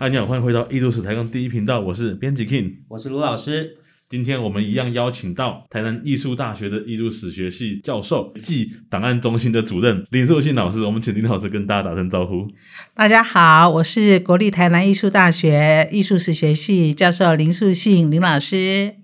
[0.00, 3.76] 嗨，你好，欢迎回到艺术史台港第一频道，我是编辑 King，我是卢老师。
[4.08, 12.48] 今天我们一样邀请到台南艺术大学的艺术史学系教授暨档案中心的主任林素信老师，我们请林老师跟大家打声招呼。
[12.94, 18.99] 大家好，我是国立台南艺术大学艺术史学系教授林素信林老师。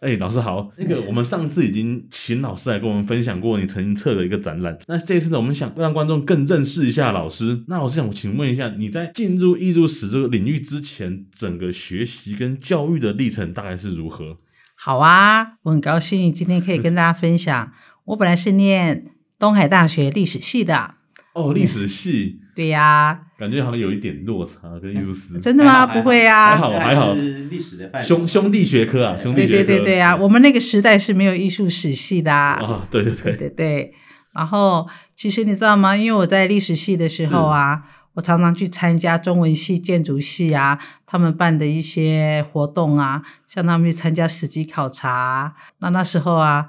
[0.00, 0.72] 哎，老师好！
[0.78, 4.78] 那个，我们上次已经请老师来跟我们分享过你曾经策的一个展览。
[4.86, 7.62] 那这次呢，我们想让观众更认识一下老师。
[7.68, 14.38] 那老师想我请问一下，你在进入艺术史这个领域之前，整个学习跟教育的历程大概是如何？
[14.74, 17.70] 好啊，我很高兴今天可以跟大家分享。
[18.06, 19.04] 我本来是念
[19.38, 20.94] 东海大学历史系的。
[21.34, 22.40] 哦，历史系。
[22.54, 25.40] 对呀、啊，感觉好像有一点落差跟艺术史。
[25.40, 25.86] 真的吗？
[25.86, 27.14] 不会啊，还好还好。
[27.14, 29.52] 历史的范兄兄弟学科啊，兄弟学科。
[29.54, 32.30] 对对对对啊，我们那个时代是没有艺术史系的。
[32.30, 33.94] 啊、哦，对对对对对。
[34.34, 35.96] 然后，其实你知道吗？
[35.96, 45.54] 因为我在历史系的时候啊，我常常去参加中文系、建筑系啊，他们办的一些活动啊，像他们去参加史迹考察。
[45.78, 46.66] 那那时候啊。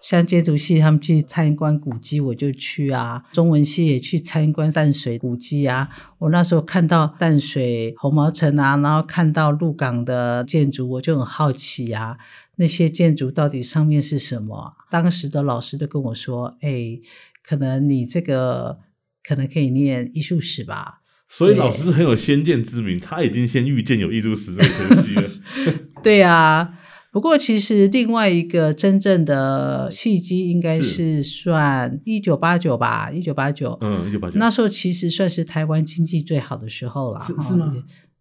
[0.00, 5.90] 像建筑系他们去参观古迹，我就去啊；中文系也去参观淡水古迹啊。
[6.18, 12.16] 我那时候看到淡水红毛城啊，然后看到鹿港的建筑，我就很好奇啊，
[12.56, 14.74] 那些建筑到底上面是什么？
[14.90, 16.98] 当时的老师都跟我说：“哎，
[17.46, 18.78] 可能你这个
[19.22, 25.30] 可能可以念艺术史吧。”所以老师很有先见之明，他已经先预见有艺术史这个东西了。
[26.02, 26.78] 对啊。
[27.12, 37.74] 不过，其实另外一个真正的契机应该是算一九八九吧，一九八九，嗯，一九八九，那时候其实算是台湾经济最好的时候了，是是吗？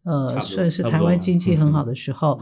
[0.04, 2.40] 呃，算是台湾经济很好的时候。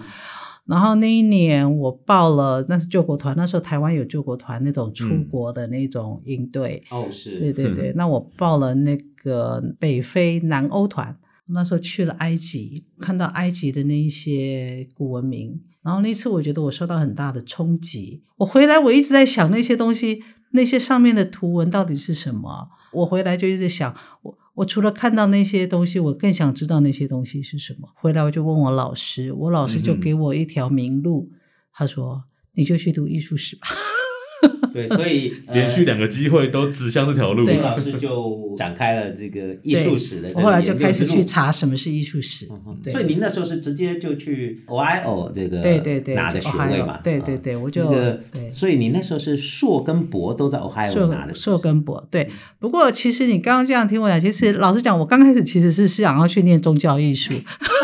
[0.66, 7.94] 然后那一年我报了，那是救国团，那时候台湾有救国团那种出国的那种应对，哦，是，对对对。
[7.95, 11.18] 那我报了那个北非南欧团，
[11.50, 15.62] 那时候去了埃及，看到埃及的那一些古文明。
[15.84, 20.22] 然后那次我觉得我受到很大的冲击，我回来我一直在想那些东西，
[20.52, 22.69] 那些上面的图文到底是什么？
[22.91, 27.88] 我回来就一直想，我我除了看到那些东西，我更想知道那些东西是什么。
[27.96, 31.40] 回来我就问我老师，我老师就给我一条明路，嗯、
[31.72, 32.25] 他说
[32.56, 33.68] 你就去读艺术史吧。
[34.77, 40.29] 对， 所以、呃、连续两个机会都指向这条路，林老师就展开了这个艺术史的。
[40.35, 42.47] 我后来就开始去查什么是艺术史。
[42.91, 46.99] 所以您那时候是直接就去 Ohio 这个对对对拿的学位嘛？
[47.03, 48.49] 对对对，我就、那个、对。
[48.51, 52.07] 所以你那时候是硕跟博都在 Ohio 拿的硕，硕跟博。
[52.11, 57.33] 对，不过其实你刚刚这样听我讲，其实老实讲，我刚开始其实是想要去念宗教艺术。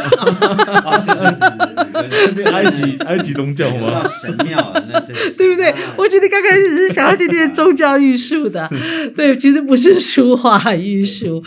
[0.03, 4.03] 哦、 是是是是是，埃及埃及宗教吗？
[4.07, 5.73] 神庙，那对不对？
[5.97, 6.93] 我觉得刚开始是。
[6.93, 8.69] 想要去念宗教艺术的，
[9.15, 11.43] 对，其实不是书画艺术。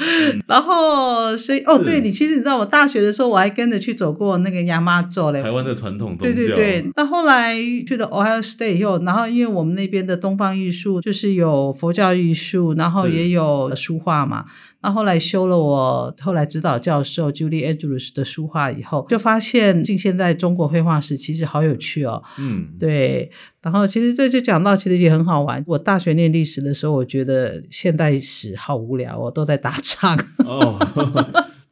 [0.49, 6.25] 然后，所以，哦，对，你其实你知道，我大学的时候我还跟着去走过那个亚妈祖嘞，台湾的传统宗教。
[6.25, 6.91] 对对对。
[6.97, 7.55] 那后来
[7.87, 14.47] 去了 Ohio State 以后，然后因为我们那边的东方艺术就是有佛教艺术，然后也有书画嘛。
[14.87, 22.23] 那后来修了我后来指导教授 Julie Andrews 的书画以后，就发现近现代中国绘画史其实好有趣哦。
[22.39, 23.33] 嗯，对。
[23.63, 25.65] 然后其实这就讲到，其实也很好玩。
[25.67, 30.17] 我大学念历史的时候，我觉得现代史好无聊，哦都在打仗。
[30.47, 30.79] 哦。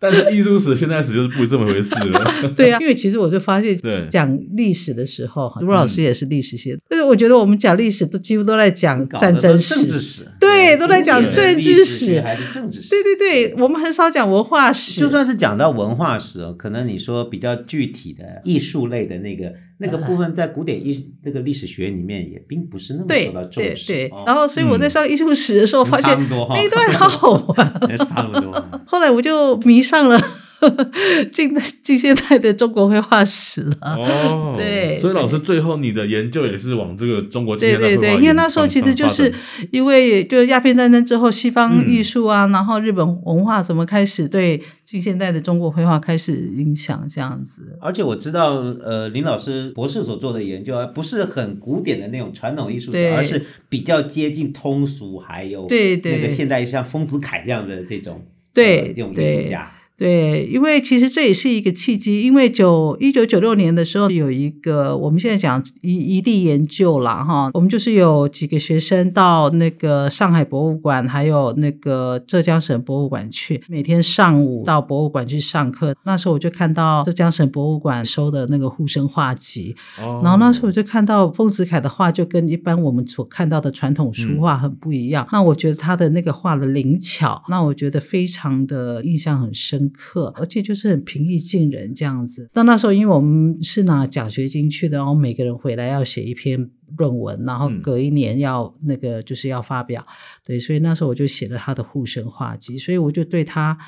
[0.05, 2.35] 但是艺术史、现代史就是不这么回事了。
[2.55, 3.75] 对呀、啊，因为其实我就发现，
[4.11, 12.91] 讲历史的时候，卢老师也是历史系的，但是我觉得我们讲历史都几乎都在讲战争史、政治史，对，都在讲政治史还是政治史。
[12.91, 15.01] 对对对，我们很少讲文化史。
[15.01, 19.55] 就算是讲到文化史哦，可能你说比较具体的艺术类的那个。
[19.79, 23.87] 那个部分在古典艺那个历史学里面也并不是那么受到重视。
[23.87, 26.17] 对对，对，然后所以我在上艺术史的时候发现
[26.51, 27.57] 那一段好好玩，
[27.99, 28.53] 差不多。
[28.87, 30.21] 后来我就迷上了
[31.33, 33.77] 近近现代的中国绘画史了。
[33.83, 34.99] 哦， 对。
[34.99, 37.89] 所以老师最后你的研究也是往这个中国近现代。
[37.89, 39.33] 对对对，因为那时候其实就是
[39.71, 47.79] 因为就是鸦片战争之后，西方艺术啊，然后日本文化怎么开始对近现代的中国绘画开始影响这样子。
[47.81, 48.55] 而且我知道，
[48.85, 49.65] 呃，林老师。
[49.75, 59.71] 博士所做的研究啊，不是很古典的那种传统艺术，而是比较接近通俗，还有对对那个现代，像丰子恺这样的这种对、呃、这种艺术家。
[59.97, 75.95] 对，因为其实这也是一个契机，因为九一九九六年的时候有一个我们现在讲一一地研究啦哈，我们就是有几个学生到那个上海博物馆，还有那个浙江省博物馆去，每天上午到博物馆去上课。
[76.03, 85.25] 那时候我就看到浙江省博物馆收的那个护生画集，哦，然后那时候我就看到丰子恺的画就跟一般我们所看到的传统书画很不一样。
[85.27, 89.84] 嗯，那我觉得他的那个画的灵巧，那我觉得非常的印象很深。
[89.85, 92.49] 深刻，而且就是很平易近人这样子。
[92.53, 100.15] 但那时候因为我们是拿奖学金去的，然后每个人回来要写一篇论文，然后隔一年要那个就是要发表，嗯、
[100.47, 103.79] 对，所以那时候我就写了他的护生画集，所以我就对他。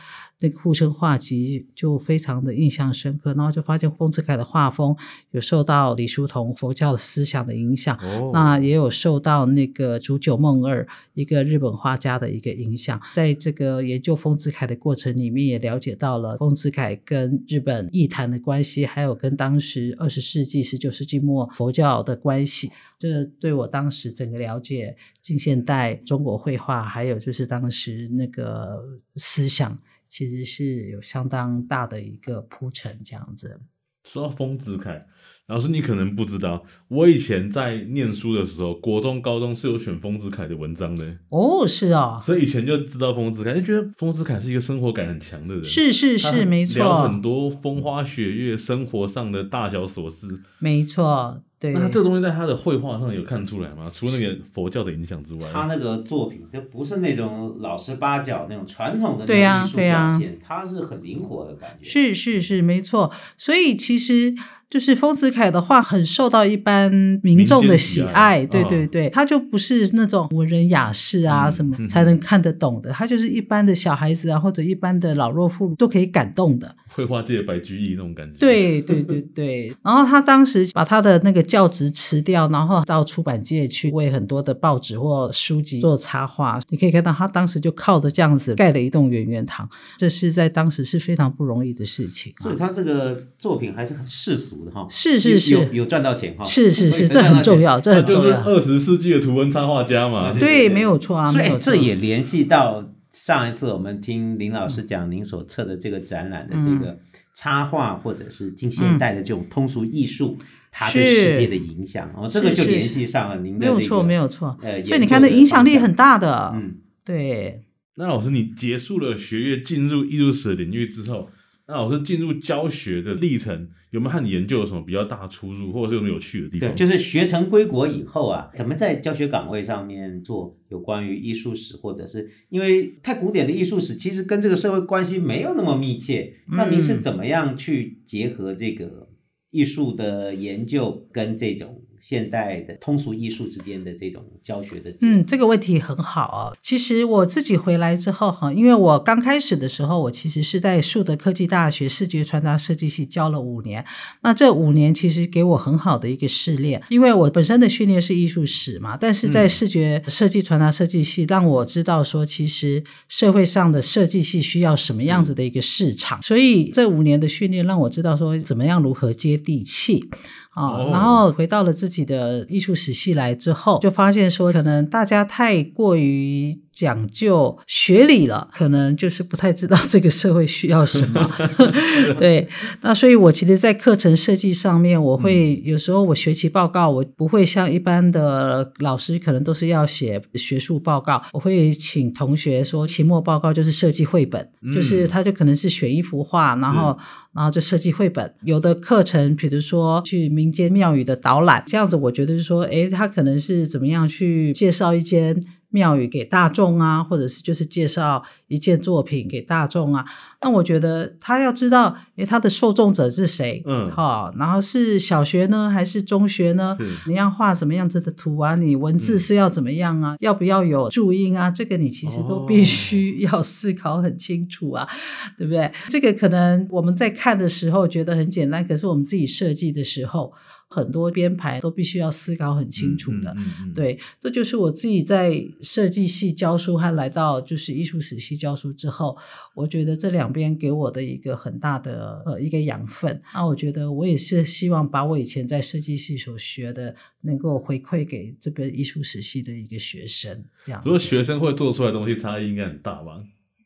[0.41, 4.95] 那个护生画集就非常的印象深刻，然后就发现丰子恺的画风
[5.31, 13.01] 有受到李叔同佛教的思想的影响，哦、那也有受到那个竹久梦二一个日本画家的一个影响。
[13.15, 22.71] 在这个研究丰子恺的过程里面，也了解到了丰子恺跟日本艺坛的关系，还有跟当时二十世纪、十九世纪末佛教的关系。
[22.99, 28.83] 这对我当时整个了解近现代中国绘画，还有就是当时那个
[29.15, 29.79] 思想。
[30.09, 33.61] 其实是有相当大的一个铺陈，这样子。
[34.05, 35.05] 说到丰子恺
[35.49, 41.19] 老师，你可能不知道，我以前在念书的时候，国中、高中是有选丰子恺的文章的。
[41.29, 45.65] 哦，是啊、哦，所以以前就知道丰子恺，就觉得丰子恺是一个生活感很强的人。
[45.65, 46.79] 是是是，没错。
[46.79, 50.29] 聊很多风花雪月、生活上的大小琐事。
[50.61, 51.43] 没错。
[51.59, 53.91] 对，那他这个东西在他的绘画上有看出来吗？
[53.91, 61.89] 除了那个佛教的影响之外，他那个作品就不是那种老实巴交那种传统的那种艺术表现，他、啊、是很灵活的感觉。
[61.89, 63.11] 是是是，没错。
[63.39, 64.35] 所以其实
[64.69, 66.91] 就是丰子恺的画很受到一般
[67.23, 68.45] 民众的喜爱。
[68.47, 76.75] 对对对，他就不是那种文人雅士啊什么才能看得懂的，他、嗯、就是一般的小孩子啊或者一般的老弱妇孺都可以感动的。
[76.89, 78.39] 绘画界白居易那种感觉。
[78.39, 86.59] 对对对对，然后他当时把他的那个教职辞掉，然后到出版界去为很多的报纸或书籍做插画。
[86.71, 89.69] 你可以看到他当时就靠着这样子盖了一栋圆圆堂，
[89.99, 92.33] 这是在当时是非常不容易的事情。
[92.39, 94.87] 所以他这个作品还是很世俗的哈。
[94.91, 96.45] 是是是，有有赚到钱哈。
[96.45, 98.23] 是是是， 这很重要，这很重要。
[98.23, 100.33] 就是二十世纪的图文插画家嘛。
[100.33, 101.31] 对，没有错啊。
[101.31, 106.99] 所以这也联系到上一次我们听林老师讲您所测的这个展览的这个。
[107.39, 114.59] 插画或者是近现代的这种通俗艺术，嗯、它对世界的影响，哦，这个就联系上了您的、这个、没有错，没有错。
[114.63, 116.51] 呃，所以你看，那影响力很大的。
[116.55, 117.61] 嗯，对。
[117.97, 121.29] 那老师，你结束了学业，进入艺术史领域之后，
[121.69, 126.69] 那老师进入教学的历程，有没有和你研究有什么比较大的出入，或者是有没有有趣的地方？
[126.71, 136.35] 对，就是学成归国以后啊，怎么在教学岗位上面做有关于艺术史，或者是因为太古典的艺术史，其实跟这个社会关系没有那么密切。
[136.47, 139.09] 那您是怎么样去结合这个
[139.51, 141.83] 艺术的研究跟这种？
[142.09, 146.57] 现代的通俗艺术之间的这种教学的，嗯，这个问题很好哦。
[146.63, 153.85] 其实我自己回来之后哈，因为我刚开始的时候，我其实是在树德科技大学视觉传达设计系教了五年。
[154.23, 166.23] 那这五年其实给我很好的一个试炼，因为我本身的训练是艺术史嘛，但是在视觉设计传达设计系，让我知道说，其实社会上的设计系需要什么样子的一个市场。
[166.23, 170.09] 所以这五年的训练让我知道说，怎么样如何接地气。
[170.57, 181.31] 啊，然后回到了自己的艺术史系来之后，就发现说，可能大家太过于讲究学理了，可能就是不太知道这个社会需要什么。
[182.21, 182.47] 对，
[182.83, 196.99] 那所以我其实，在课程设计上面，我会有时候我学期报告，我不会像一般的老师，可能都是要写学术报告，我会请同学说，期末报告就是设计绘本，就是他就可能是选一幅画，然后。
[197.37, 205.39] 然后就设计绘本，有的课程，比如说去民间庙宇的导览，这样子，我觉得就是说，诶，他可能是怎么样去介绍一间
[205.77, 210.03] 庙宇给大众啊，或者是就是介绍一件作品给大众啊。
[210.41, 213.63] 那我觉得他要知道，诶，他的受众者是谁？
[213.67, 216.75] 嗯，好，然后是小学呢，还是中学呢？
[217.07, 218.57] 你要画什么样子的图啊？
[218.57, 220.15] 你文字是要怎么样啊？
[220.15, 221.51] 嗯、要不要有注音啊？
[221.51, 224.89] 这个你其实都必须要思考很清楚啊，哦、
[225.37, 225.71] 对不对？
[225.91, 230.33] 这个可能我们在看的时候觉得很简单，可是我们自己设计的时候。
[230.77, 233.35] 很多编排都必须要思考很清楚的，
[233.75, 239.17] 对，这就是我自己在设计系教书和来到就是艺术史系教书之后，
[239.55, 243.19] 我觉得这两边给我的一个很大的呃一个养分。
[243.33, 250.83] 那我觉得我也是希望把我以前在设计系所学的能够回馈给这边艺术史系的一个学生，这样。
[250.83, 253.23] 不过学生会做出来的东西差异应该很大吧？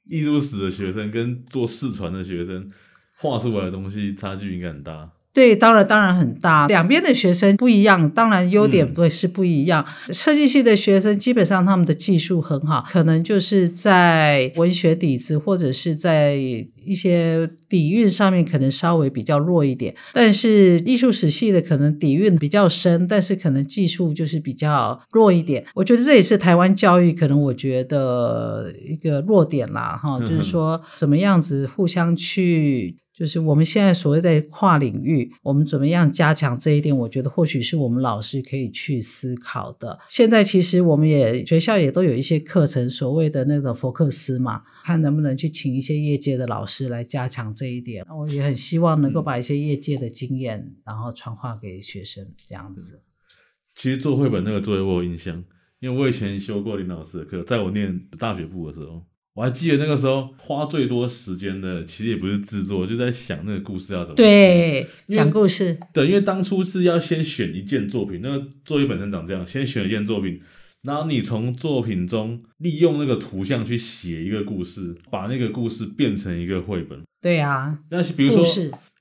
[0.07, 2.71] 艺术史的学生跟做视传的学生
[3.19, 5.11] 画出来的东西差距应该很大。
[5.33, 9.85] 对，当然当然很大，两边的学生不一样，当然优点对是不一样。
[10.09, 25.65] 嗯、设计系的学生基本上他们的技术很好，可能就是在文学底子或者是在一些底蕴上面可能稍微比较弱一点，但是艺术史系的可能底蕴比较深，但是可能技术就是比较弱一点。
[25.75, 32.97] 我觉得这也是台湾教育可能我觉得一个弱点啦，哈，就是说怎么样子互相去。
[33.21, 36.97] 就是我们现在所谓的跨领域，我们怎么样加强这一点？
[36.97, 39.99] 我觉得或许是我们老师可以去思考的。
[40.09, 48.07] 现在其实我们也学校也都有一些课程，所谓的那个佛克斯嘛，看能不能去请一些业界的老师来加强这一点。
[48.09, 53.03] 我也很希望能够把一些业界的经验，然后传话给学生这样子。
[53.77, 55.45] 其实做绘本那个作业我有印象，
[55.81, 59.05] 因为我以前修过林老师的课，在我念大学部的时候。
[59.41, 65.79] 我还记得那个时候花最多时间的，其实也不是制作，就在想那个故事要怎么对讲故事。
[65.95, 70.39] 对，因为当初是要先选一件作品，那个作品本身长这样，先选一件作品，
[70.83, 77.01] 然后你从作品中利用那个图像去写一个故事，把那个故事变成一个绘本。
[77.23, 78.45] 对啊，那比如说，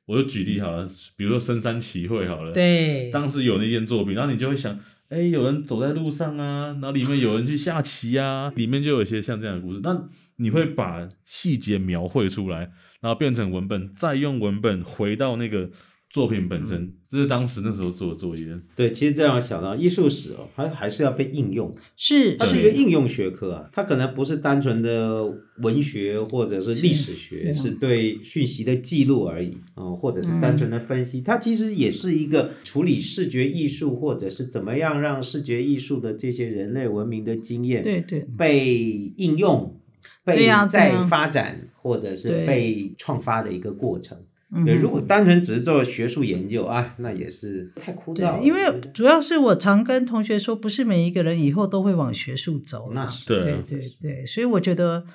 [0.06, 4.80] 我就举例好了，比如说深山奇会好了，对，当时有那件作品，然后你就会想。
[5.10, 9.80] 哎，有人走在路上啊，然后里面有人去下棋啊，里面就有一些像这样的故事。
[9.82, 10.08] 那
[10.40, 15.70] 你会把细节描绘出来，然后变成文本，再用文本回到那个。
[16.12, 18.48] 作品本身，这是当时那时候做的作业。
[18.76, 22.36] 对，其实这样我想到艺术史哦，它还是要被应用，是。
[22.36, 25.24] 它是一个应用学科啊，它可能不是单纯的
[25.60, 39.79] 文学或者是历史学，是，是对讯息的记录而已啊、呃，或者是单纯的分析，嗯，它其实也是一个处理视觉艺术或者是怎么样让视觉艺术的这些人类文明的经验，对对，被应用，
[40.24, 44.18] 被再发展或者是被创发的一个过程。
[44.66, 48.40] 对，如果单纯只是做学术研究啊，那也是太枯燥了。
[48.42, 52.90] 因为主要是我常跟同学说，不是每一个人以后都会往学术走。
[52.92, 55.06] 那是对对对对，所以我觉得，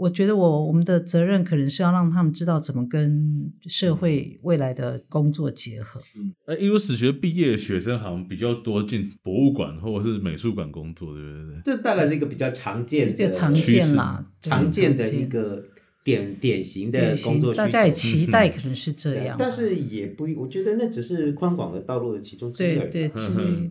[0.00, 6.00] 我觉得我我们的责任可能是要让他们知道怎么跟社会未来的工作结合。
[6.16, 11.60] 嗯，哎，艺术史学毕业的学生好像比较多进博物馆或者是美术馆工作，对不对？
[11.64, 15.64] 这大概是一个比较常见的、常见啦，常见的一个。
[16.02, 22.78] 典典型的工作，大家也期待可能是这样，但是也不，我觉得那只是宽广的道路的其中之一。
[22.78, 23.12] 对对，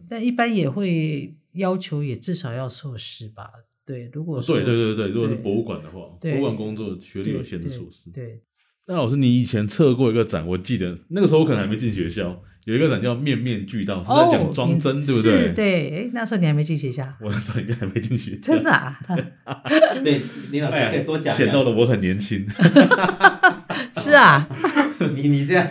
[0.08, 3.50] 但一般也会要求也至少要硕士吧？
[3.90, 8.12] 对，如果是对对对对，如果是博物馆的话，博物馆工作学历有限的硕士。
[8.14, 8.40] 对，
[8.88, 12.40] 那老师，你以前策过一个展，我记得那个时候我可能还没进学校。
[12.66, 15.52] 有一个展叫《面面俱到》，是在讲装帧，对不对？
[15.56, 17.04] 对，哎，那时候你还没进学校。
[17.20, 18.54] 我那时候应该还没进学 校。
[18.54, 19.00] 真的啊？
[20.04, 21.36] 对，林老师可以多讲。
[21.36, 22.48] 显露的我很年 轻。
[23.98, 24.48] 是啊。
[25.16, 25.66] 你你这样，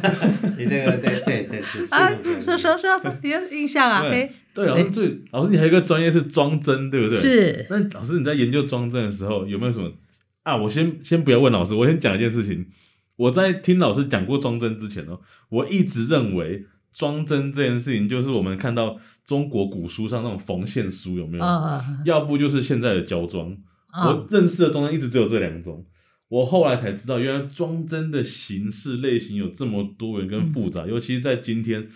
[0.58, 1.86] 你这个对对对是。
[1.90, 2.10] 啊，
[2.44, 4.02] 说说说，你的印象啊？
[4.10, 4.28] 哎，
[4.58, 7.16] 对，老师最老师，你还有一个专业是装帧，对不对？
[7.16, 7.66] 是。
[7.70, 9.90] 那老师你在研究装帧的时候，有没有什么
[10.42, 10.56] 啊？
[10.56, 12.66] 我先先不要问老师，我先讲一件事情。
[13.16, 16.66] 我在听老师讲过装帧之前哦，我一直认为。
[16.90, 23.56] 装帧这件事情，就是我们看到中国古书上那种缝线书有没有？Uh, 要不就是现在的胶装。
[23.92, 25.84] Uh, 我认识的装帧一直只有这两种。
[26.28, 31.86] 我后来才知道，原来装帧的形式类型有这么多元跟复杂，嗯、尤其是在今天，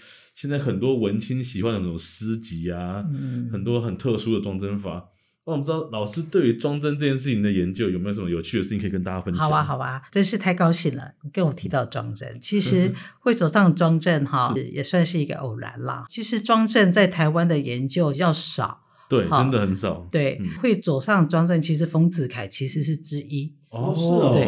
[0.42, 5.08] 现在很多文青喜欢的那种诗集啊，嗯、很多很特殊的装帧法。
[5.46, 9.48] 那我们知道老师对于装帧这件事情的研究有没有什么有趣的事情可以跟大家分享？
[9.48, 11.12] 好啊，好啊，真是太高兴了！
[11.22, 16.06] 你跟我提到装帧，其实会走上装帧哈，也算是一个偶然啦。
[16.08, 20.08] 其实装帧在台湾的研究要少，对，真的很少。
[20.10, 23.52] 对，嗯、会走上装帧，其实丰子恺其实是之一。
[23.70, 24.44] 哦，是哦，对，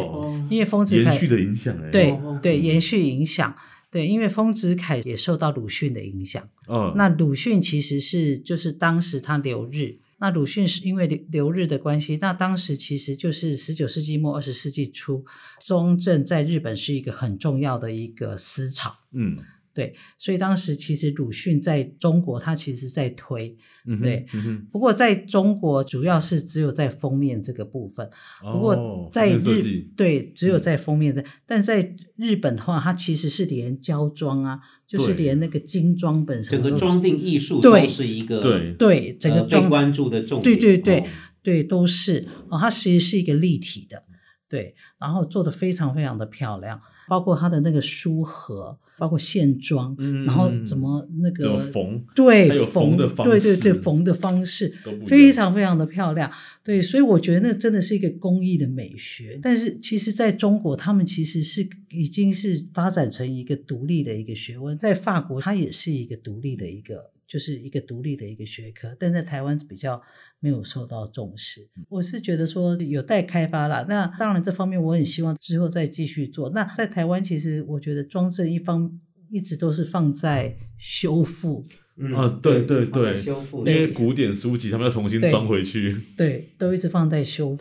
[0.53, 3.55] 因为丰子恺延续的影响，哎，对对，延续影响，
[3.95, 6.49] 对，因为丰子恺也受到鲁迅的影响。
[6.67, 9.99] 嗯，那鲁迅其实是就是当时他留日。
[10.17, 15.23] 那鲁迅是因为留留日的关系，那当时其实就是十九世纪末二十世纪初，
[15.61, 18.93] 中正在日本是一个很重要的一个思潮。
[19.13, 19.37] 嗯，
[19.75, 23.57] 对，所以当时其实鲁迅在中国，他其实在推。
[23.85, 28.09] 嗯，对，嗯，不过在中国主要是只有在封面这个部分。
[28.41, 40.57] 哦，不过在日对，只有在封面的，嗯，但在日本的话，它其实是连胶装啊，就是连那个精装本身，整个装订艺术都是一个对对，整个装被关注的重点。
[40.57, 41.07] 对对对，哦，
[41.43, 44.03] 对，都是哦，它其实是一个立体的，
[44.47, 46.81] 对，然后做的非常非常的漂亮。
[47.07, 54.73] 包括他的那个书盒，包括线装，嗯、然后怎么那个缝，对，还有缝的方式，对对对，缝的方式
[55.07, 56.31] 非常非常的漂亮。
[56.63, 59.39] 对，所以我觉得那真的是一个工艺的美学。
[59.41, 67.14] 但是其实在中国，他们其实是已经是发展成一个独立的一个学问，在法国，它也是一个独立的一个。
[67.27, 70.01] 就是一个独立的一个学科，但在台湾比较
[70.39, 71.67] 没有受到重视。
[71.89, 73.85] 我是觉得说有待开发啦。
[73.89, 76.49] 那当然，这方面我很希望之后再继续做。
[76.51, 81.65] 那在台湾，其实我觉得装置一方一直都是放在修复。
[81.97, 83.59] 嗯，啊，对对对，修复。
[83.59, 85.93] 因为古典书籍他们要重新装回去。
[86.15, 87.57] 对，对，都一直放在修复。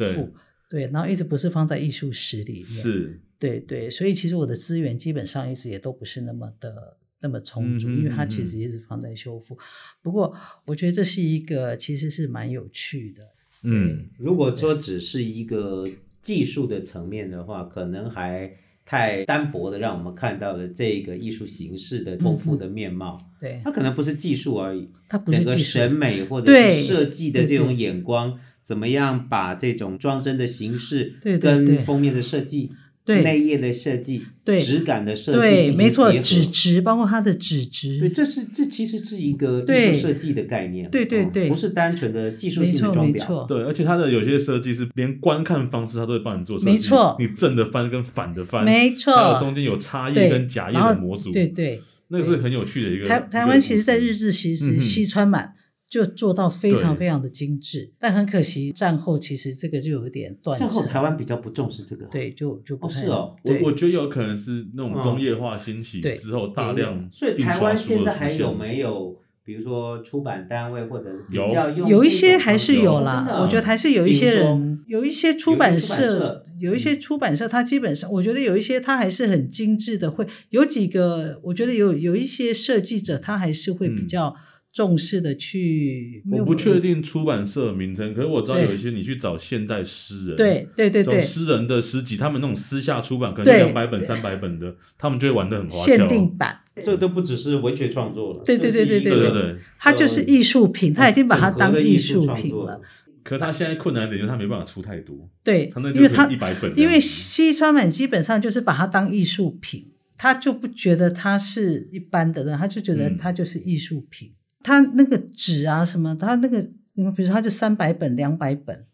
[0.69, 2.65] 对，对，然后一直不是放在艺术史里面。
[2.65, 3.21] 是。
[3.39, 6.97] 对对，所以其实我的资源基本上一直也都不是那么的。
[7.25, 9.55] 那么充足，因为它其实一直放在修复。
[9.55, 9.59] 嗯、
[10.03, 13.23] 不过，我觉得这是一个其实是蛮有趣的。
[13.63, 15.89] 嗯，如果说只是一个
[16.21, 18.55] 技术的层面的话，可能还
[18.85, 23.19] 太单薄的，让我们看到了这个艺术形式的丰富的面貌。
[23.19, 32.73] 嗯、对，它可能不是技术而已，它不是，整个审美或者是设计的这种眼光，怎么样把这种装帧的形式跟封面的设计。
[33.05, 53.07] 对内页的设计，对质感的设计，对，没错，纸质包括它的纸质，对，这是这其实是一个艺术设计的概念，对对对，不是单纯的技术性的装裱，对，而且它的有些设计是连观看方式它都会帮你做设计，没错，你正的翻跟反的翻，没错，还有中间有插页跟假页的模组，对对，那个是很有趣的一个。
[53.07, 55.53] 台台湾其实，在日治时期西川满。
[55.95, 60.67] 就做到非常非常的精致，但很可惜，战后其实这个就有一点断层。
[60.67, 63.37] 战后台湾比较不重视这个，对，就就不是哦。
[63.45, 84.35] 我我觉得有可能是那种工业化兴起之后大量，所以台湾现在还有没有，比如说出版单位或者是比较用有一些还是有啦，我觉得还是有一些人，有一些出版社，有一些出版社，它基本上我觉得有一些它还是很精致的，会有几个，我觉得有有一些设计者，他还是会比较。
[84.75, 95.85] 重视的去，我不确定出版社名称，可是我知道有一些你去找现代诗人，对对对对，诗人的诗集，他们那种私下出版，可能两百本、三百本的，他们就会玩得很花俏。
[95.85, 102.81] 限定版，这都不只是文学创作了，对对对对对对对，它就是艺术品，他已经把它当艺术品了。
[103.23, 114.33] 可是他现在困难点就是他没办法出太多，对，他那因为他一百本，因为西川满基本上就是把它当艺术品，他就不觉得他是一般的人，他就觉得他就是艺术品。
[114.65, 116.17] 他那个纸啊，什么？
[116.17, 118.87] 他那个，你们比如说，他就三百本、两百本，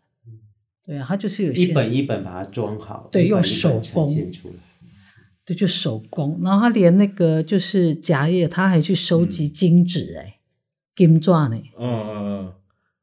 [0.85, 4.13] 对啊，他就是有一本一本把它装好，对，用手工，
[5.47, 6.41] 对，就手工。
[6.43, 10.41] 然后他连那个就是夹页，他还去收集金纸，哎，
[10.97, 11.57] 金钻呢？
[11.79, 12.53] 嗯嗯嗯，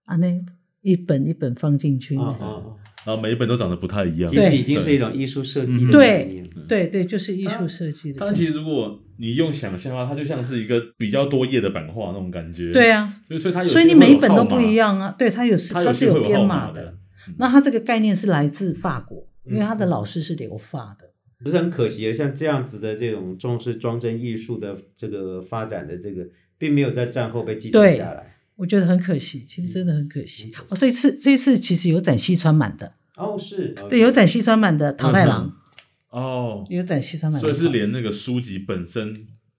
[0.03, 0.45] 啊，那
[0.81, 2.75] 一本一本放进去，嗯嗯，
[3.05, 8.17] 然后每一本都长得不太一样，其实已经是一种艺术设计的概念，对对，就是艺术设计的。
[8.19, 12.71] 但其实如果你用想象啊，它就像是一个比较多页的版画那种感觉。
[12.71, 15.15] 对啊，所以它有，所以你每一本都不一样啊。
[15.17, 16.93] 对，它有，它是有编码的。
[17.37, 21.09] 那它这个概念是来自法国，因为他的老师是留法的。
[21.43, 26.25] 只是很可惜的，像这样子的这种重视装帧艺术的这个发展的这个，
[26.57, 28.35] 并没有在战后被继承下来。
[28.55, 30.51] 我觉得很可惜，其实真的很可惜。
[30.69, 32.93] 哦，这次这次其实有展西川满的。
[33.15, 33.75] 哦，是。
[33.87, 35.53] 对，有展西川满的桃太郎。
[36.17, 39.13] 哦，有展西川满，所以是连那个书籍本身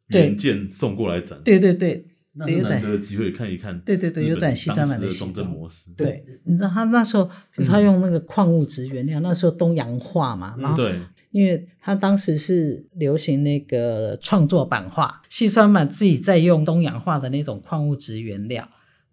[0.09, 18.69] 原件送过来展，对对对，那难得的机会看一看，对对对，有展西川满的装帧模式，对，你知道他那时候，比如他用那个矿物质原料，那时候东洋画嘛，然后对，因为他当时是流行那个创作版画，西川版自己在用东洋画的那种矿物质原料，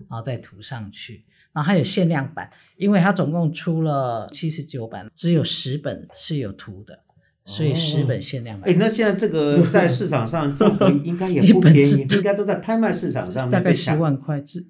[0.10, 7.02] 然后再涂上去，然后还有限量版，因为他总共出了七十九版，只有十本是有图的。
[7.46, 8.70] 所以十本限量版。
[8.70, 14.66] 哎，那现在这个 在市场上价格应该也 不便宜，应该都在拍卖市场上大概十万块至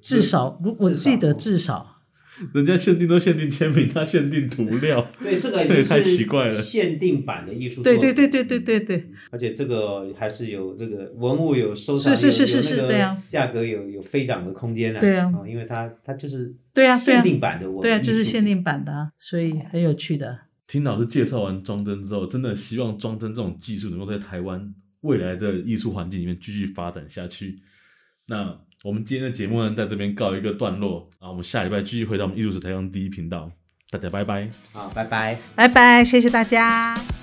[0.00, 1.94] 至少，如我记得至少。
[2.54, 5.04] 人家限定都限定签名，他限定涂料。
[5.20, 6.52] 对，这个也太奇怪了。
[6.52, 7.82] 限定版的艺术。
[7.82, 9.10] 对对对对对对对。
[9.32, 15.00] 而且这个还是有这个文物有收藏，是是是是是，对啊，价格有有飞涨的空间啊。
[15.00, 20.38] 对啊，因为它它就是对啊限定版的文物，对啊，就是限定版的，所以很有趣的。
[20.68, 27.56] 听老师介绍完装帧之后，真的希望装帧这种技术能够在台湾未来的艺术环境里面继续发展下去。
[28.26, 28.54] 那
[28.84, 33.50] 我们今天的节目呢，在这边告一个段落，然后我们下礼拜继续回到我们艺术史台湾第一频道，
[33.90, 34.48] 大家拜拜。
[34.72, 37.17] 好，拜拜，拜拜，谢谢大家。